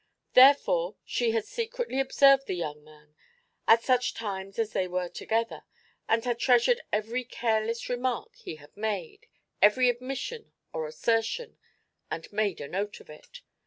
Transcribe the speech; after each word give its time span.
Therefore 0.33 0.95
she 1.05 1.29
had 1.29 1.45
secretly 1.45 1.99
observed 1.99 2.47
the 2.47 2.55
young 2.55 2.83
man, 2.83 3.13
at 3.67 3.83
such 3.83 4.15
times 4.15 4.57
as 4.57 4.73
they 4.73 4.87
were 4.87 5.07
together, 5.09 5.61
and 6.09 6.25
had 6.25 6.39
treasured 6.39 6.81
every 6.91 7.23
careless 7.23 7.87
remark 7.87 8.35
he 8.35 8.55
had 8.55 8.75
made 8.75 9.27
every 9.61 9.89
admission 9.89 10.53
or 10.73 10.87
assertion 10.87 11.59
and 12.09 12.33
made 12.33 12.59
a 12.59 12.67
note 12.67 12.99
of 12.99 13.11
it. 13.11 13.41